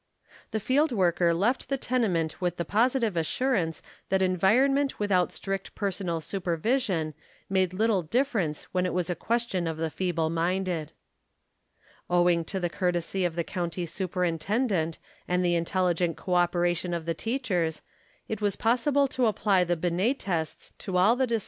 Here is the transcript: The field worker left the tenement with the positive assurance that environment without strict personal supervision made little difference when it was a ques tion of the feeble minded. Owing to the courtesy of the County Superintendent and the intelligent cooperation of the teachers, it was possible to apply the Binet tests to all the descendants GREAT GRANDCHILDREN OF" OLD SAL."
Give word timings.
The 0.49 0.59
field 0.59 0.91
worker 0.91 1.31
left 1.31 1.69
the 1.69 1.77
tenement 1.77 2.41
with 2.41 2.57
the 2.57 2.65
positive 2.65 3.15
assurance 3.15 3.83
that 4.09 4.23
environment 4.23 4.97
without 4.99 5.31
strict 5.31 5.75
personal 5.75 6.21
supervision 6.21 7.13
made 7.51 7.71
little 7.71 8.01
difference 8.01 8.63
when 8.71 8.87
it 8.87 8.95
was 8.95 9.11
a 9.11 9.15
ques 9.15 9.47
tion 9.47 9.67
of 9.67 9.77
the 9.77 9.91
feeble 9.91 10.31
minded. 10.31 10.91
Owing 12.09 12.43
to 12.45 12.59
the 12.59 12.67
courtesy 12.67 13.25
of 13.25 13.35
the 13.35 13.43
County 13.43 13.85
Superintendent 13.85 14.97
and 15.27 15.45
the 15.45 15.53
intelligent 15.53 16.17
cooperation 16.17 16.95
of 16.95 17.05
the 17.05 17.13
teachers, 17.13 17.83
it 18.27 18.41
was 18.41 18.55
possible 18.55 19.07
to 19.09 19.27
apply 19.27 19.63
the 19.63 19.77
Binet 19.77 20.17
tests 20.17 20.73
to 20.79 20.97
all 20.97 20.97
the 20.97 20.97
descendants 20.97 20.97
GREAT 20.97 20.97
GRANDCHILDREN 20.97 20.97
OF" 20.97 21.21
OLD 21.21 21.29
SAL." 21.29 21.39